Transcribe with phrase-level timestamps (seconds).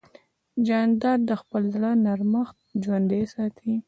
[0.67, 3.71] جانداد د خپل زړه نرمښت ژوندی ساتي.